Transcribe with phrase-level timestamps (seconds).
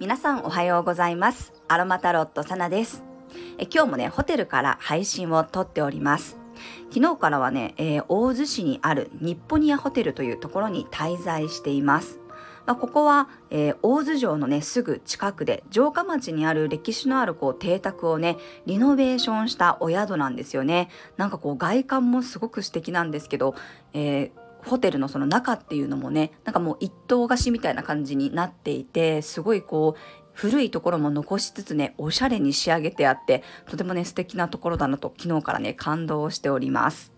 [0.00, 1.52] 皆さんおはようございます。
[1.68, 3.04] アロマタロットサナです。
[3.58, 6.36] え今日もねホテルから配信を撮っております。
[6.92, 12.18] 昨日からはね、えー、大洲市にある日本ニアホテルというところに滞在しています。
[12.66, 20.88] まあ、ここは、えー、大洲城のねすぐ近くで城下町にある歴史のあるこう邸宅をねリノベーションしたお宿なんですよね。
[21.16, 23.54] なんかこう外観もすごく素敵なんですけど、
[23.92, 24.43] えー
[24.74, 30.00] ホテルのその中っていうのもねなんかもう一棟貸しみたいな感じになっていてすごいこう
[30.32, 37.13] 古いところも残しつつねおしゃれに仕上げてあってとてもね素敵なところだなと昨日からね感動しております。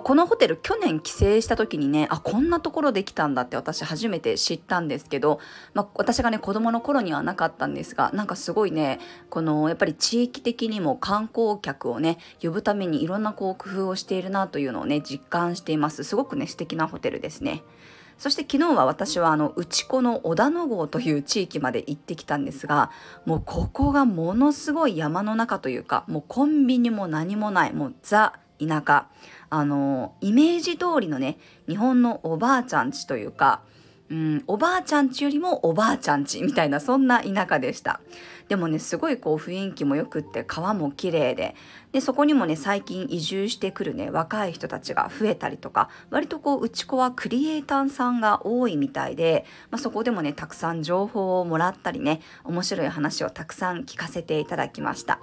[0.00, 5.38] このホテル去年帰省した時にねあこんなところできたんだって私初めて知ったんですけど、
[5.74, 17.62] まあ、私がね子供の頃にはなかったんですがなんかすごいねこのやっぱり地域的にも観光客をね呼ぶためにいろんなこう工夫をしているなというのをね実感していますすごくね素敵なホテルですね。
[18.18, 22.92] そして昨日は私はあの内子の小田野郷という地域まで行ってきたんですが
[23.24, 28.34] もうここがものすごい山の中というかもうコンビニも何もないもうザ
[28.66, 29.08] 田舎
[29.50, 33.62] あのイメージ通りのね日本のおばあちゃんちというか、
[34.08, 38.00] うん、おばあちゃんちよりもおばあちゃんちみたいなそんな田舎でした
[38.48, 41.54] でもねすごいこう雰囲気もよくって川も綺麗で
[41.92, 55.18] でそこにもね最近移住してくるね若い人たちが増えたりとか割とこううち子はクリエイターさんが多いみたいで、まあ、そこでもねたくさん情報をもらったりね面白い話をたくさん聞かせていただきました。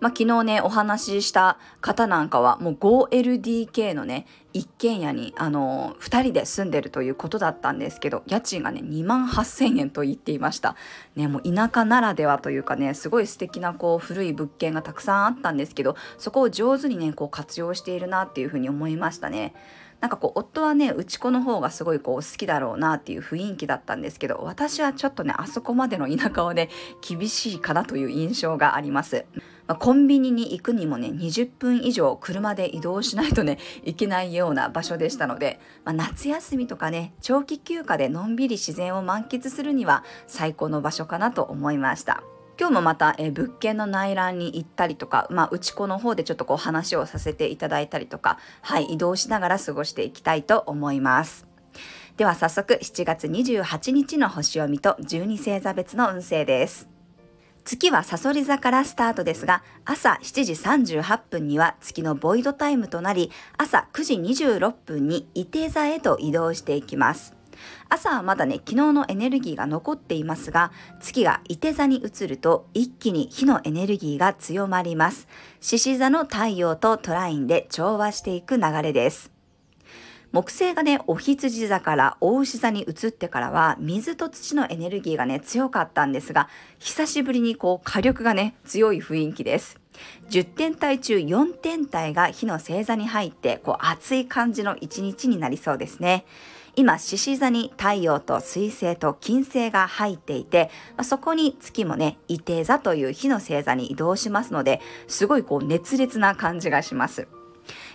[0.00, 10.74] まあ、昨日ね、お話しした方なんかは、もう 5LDK のね、一軒家に、あのー、2人で住んでるということだったんですけど、家賃がね、2万8000円と言っていました。
[11.16, 19.54] ね、もう田舎ならではというかね、すごい素敵なこう、古い物件がたくさんあったんですけど、そこを上手にね、こう活用しているなっていうふうに思いましたね。
[20.00, 26.70] なんかこう夫はねうち子の方がすごいこう好きだろうなっていう雰囲気だったんですけど私はちょっとねあそこまでの田舎はね
[27.06, 29.26] 厳しいかなという印象があります。
[29.70, 42.24] まあ、コンビニに行くにもね20分以上車で移動しないとね いけないような場所でしたので、まあ、夏休みとかね長期休暇でのんびり自然を満喫するには最高の場所かなと思いました。
[42.58, 51.46] 今日もまた、え物件の内覧に行ったりとか、まあ、内子の方でちょっとこう話をさせていただいたりとか、はい、移動しながら過ごしていきたいと思います。
[52.18, 56.99] では早速7月28日の星読みと12星座別の運勢です。
[57.70, 60.52] 月はサソリ座からスタートですが、朝7時
[60.98, 67.36] 38分には月のボイドタイムとなり、朝9時26分に伊手座へと移動していきます。
[67.88, 75.28] 朝はまだね昨日のエネルギーが残っていますが月が伊手座に移ると一気に火のエネルギーが強まります
[75.60, 79.30] 獅子座の太陽とトラインで調和していく流れです
[80.32, 86.48] 木星がね、お羊座から大牛座に移ってからは、水と土のエネルギーがね、強かったんですが、
[86.78, 89.80] 久しぶりにこう、火力がね、強い雰囲気です。
[90.30, 96.24] 10天体中4天体が火の星座に入って、こう、熱い感じの一日になりそうですね。
[96.76, 100.70] 今、獅子座に太陽と水星と金星が入っていて、
[101.02, 107.26] そこに月もね、伊手座という火の星座に移動しますので、すごいこう熱烈な感じがします。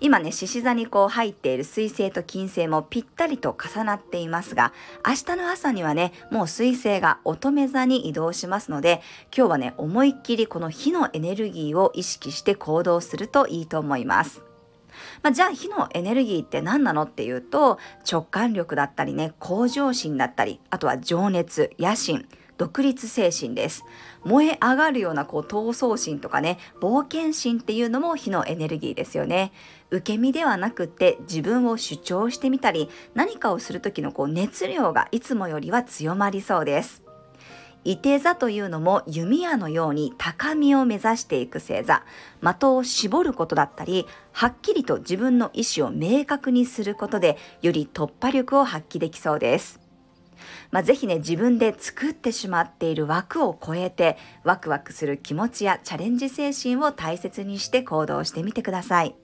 [0.00, 4.72] 今ね、獅子座にこう入っている水星と金星もぴったりと重なっていますが、
[5.06, 9.02] 明日の朝にはね、もう水星が乙女座に移動しますので、
[9.36, 14.42] 今日はね、思いっきりこの火のエネルギーを意識して行動するといいと思います。
[15.22, 17.78] まあ、じゃあ火のエネルギーって何なのっていうと
[18.10, 22.26] 直感力だったりね向上心だったりあとは情熱野心
[22.60, 23.86] 独立精神です。
[24.22, 29.52] 燃え上がるようなこう闘争心とかね、冒険心っていうのも火のエネルギーですよね。
[29.88, 37.02] 受け身ではなくって自分を主張してみたり、何かをする時のこう熱量がいつもよりは強まりそうです。
[37.84, 42.04] 伊手座というのも弓矢のように高みを目指していく星座。
[42.42, 49.79] 的を絞ることだったり、はっきりと自分の意思を明確にすることで、より突破力を発揮できそうです。
[50.70, 59.16] まあ、ぜひね、自分で作ってしまっている枠を超えて、ワクワクする気持ちやチャレンジ精神を大切にして行動してみてください。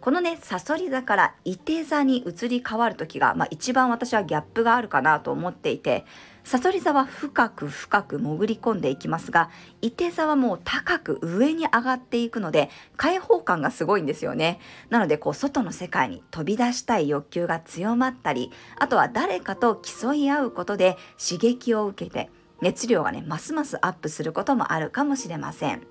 [0.00, 6.04] このね、サソリ座からいて座に移り変わる時が、まあ、一番私はギャップがあるかなと思っていて、
[6.48, 9.50] サソリ座は深く深く潜り込んでいきますが、
[9.82, 14.58] 伊手座はもう高く上に上がっていくので、開放感がすごいんですよね。
[14.88, 22.30] なので、こう、外の世界に飛び出したい欲求が強まったり、あとは誰かと競い合うことで刺激を受けて、
[22.62, 25.86] 熱量がね、ますますアップすることもあるかもしれません。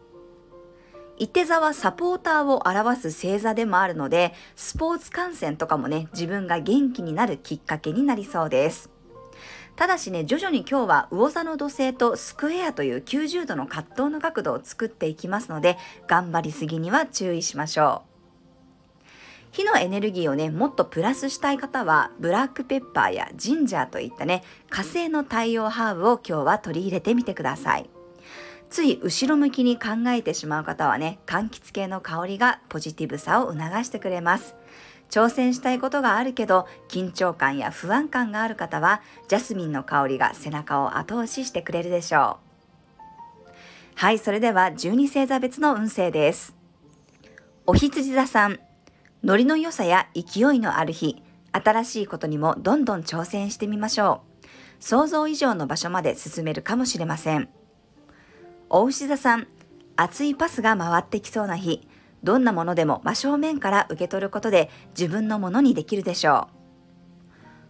[1.19, 8.96] 伊手座はサポーターを表す星座でもあるので、スポーツ観戦とかもね、自分が元気になるきっかけになりそうです。
[9.77, 15.77] ただしね、徐々に今日は魚座の土星とスクエアという90度の葛藤の角度を作っていきますので、
[16.07, 18.17] 頑張りすぎには注意しましょう。
[19.51, 27.87] 火のエネルギーをね、もっとプラスしたい方は、ブラックペッパーやジンジャーといったね、火星の太陽ハーブを今日は取り入れてみてください。
[28.71, 34.55] つい後ろ向きに考えてしまう方はね、柑橘系の香りがポジティブさを促してくれます。
[35.09, 42.47] 挑戦したいことがあるけど、緊張感や不安感がある方は、ジャスミンの香りが背中を後押ししてくれるでしょう。
[43.95, 46.55] はい、それでは12星座別の運勢です。
[47.65, 48.59] お羊座さん、
[49.23, 54.47] ノリの良さや勢いのある日、新しいことにもどんどん挑戦してみましょう。
[54.79, 57.49] 想像以上の場所まで進めるかもしれません。
[58.69, 59.47] お牛座さん、
[59.95, 61.87] 熱いパスが回ってきそうな日、
[62.23, 66.57] どんなものでも真正面から受け取ることで自分のものにできるでしょう。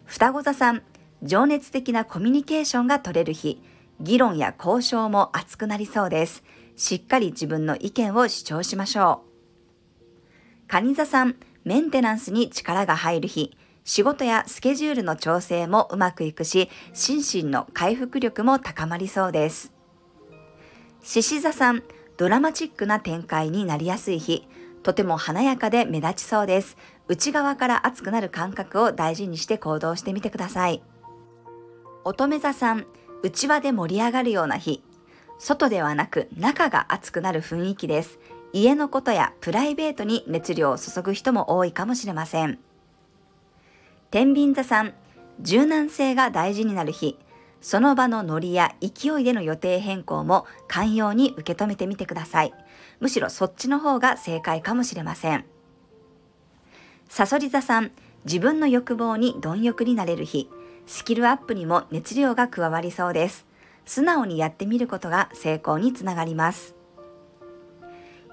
[0.05, 0.83] 双子座さん、
[1.21, 3.61] 情熱的なコミュニケーションが取れる日、
[3.99, 6.43] 議論や交渉も熱くなりそうです。
[6.75, 9.27] しっかり自分の意見を主張しましょう。
[10.67, 19.73] 蟹座さん、メンテナンスに力が入る日、仕事やスケジュールの調整もうまくいくし、心身の回復力も高まりそうです。
[21.03, 21.83] 獅子座さん、
[22.17, 24.47] ドラマチックな展開になりやすい日、
[24.81, 26.75] とても華やかで目立ちそうです。
[27.07, 30.81] 内側から熱くなる感覚を大事にして行動してみてください。
[32.03, 32.87] 乙女座さん、
[33.21, 34.83] 内輪で盛り上がるような日、
[35.37, 38.17] 外ではなく中が熱くなる雰囲気です。
[38.51, 42.57] 家のことやプライベートに熱量を注ぐ人も多いかもしれません。
[44.09, 44.93] 天秤座さん、
[45.41, 47.19] 柔軟性が大事になる日、
[47.61, 52.53] その場のノリや勢いでの予定変更も寛容に受け止めてみてください。
[52.99, 55.45] むしろそっちの方が正解かもしれません。
[57.09, 57.91] さそり座さん、
[58.25, 60.49] 自分の欲望に貪欲になれる日、
[60.85, 63.45] スキルアップにも熱量が加わりそうです。
[63.85, 66.75] 素直にやってみることが成功につながります。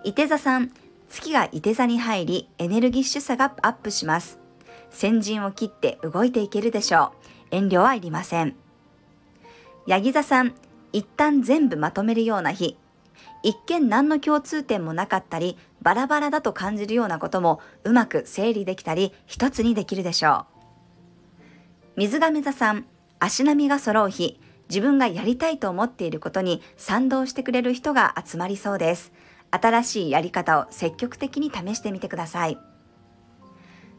[0.03, 0.73] 伊手座さん、
[1.09, 4.39] 月が伊手座に入り、エネルギッシュさがアップします。
[4.91, 7.13] 先陣を切って動いていけるでしょ
[7.53, 7.57] う。
[7.57, 8.64] 遠慮はいりません。
[9.87, 10.55] ヤギ座さん、
[10.93, 12.79] 一旦全部まとめるような日。
[13.43, 20.47] 一見何の共通点もなかったり、バラバラだと感じるようなこともうまく整理できたり、一つにできるでしょ
[21.97, 21.97] う。
[21.97, 22.87] 水亀座さん、
[23.19, 24.41] 足並みが揃う日。
[24.71, 29.13] 自分がやりたいと思っていることに賛同してくれる人が集まりそうです。
[29.51, 32.59] 新しいやり方を積極的に試してみてください。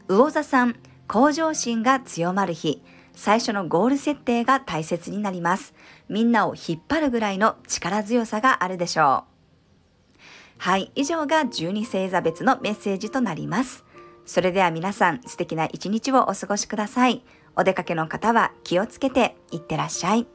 [0.08, 0.76] 魚座さん、
[1.08, 2.82] 向上心が強まる日。
[3.16, 5.74] 最初のゴール設定が大切になります。
[6.10, 9.36] みんなを引っ張るぐらいの力強さがあるでしょう。
[10.58, 13.84] はい、以上が12星座別のメッセージとなります。
[14.26, 17.24] それでは皆さん素敵な一日をお過ごしください。
[17.56, 20.28] お出かけの方は気をつけていってらっしゃい。